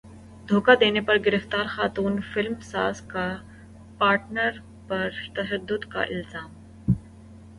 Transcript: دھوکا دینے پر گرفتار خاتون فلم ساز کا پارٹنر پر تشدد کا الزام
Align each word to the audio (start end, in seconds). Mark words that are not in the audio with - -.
دھوکا 0.47 0.73
دینے 0.79 1.01
پر 1.07 1.17
گرفتار 1.25 1.65
خاتون 1.65 2.13
فلم 2.31 2.55
ساز 2.61 3.01
کا 3.03 3.25
پارٹنر 3.97 4.53
پر 4.87 5.09
تشدد 5.35 5.83
کا 5.89 6.01
الزام 6.03 6.51